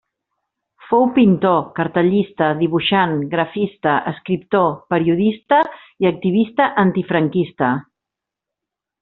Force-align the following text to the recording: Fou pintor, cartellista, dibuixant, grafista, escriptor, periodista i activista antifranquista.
Fou 0.91 1.03
pintor, 1.17 1.59
cartellista, 1.79 2.47
dibuixant, 2.61 3.13
grafista, 3.33 3.93
escriptor, 4.13 4.67
periodista 4.95 5.61
i 6.07 6.11
activista 6.13 6.71
antifranquista. 6.87 7.71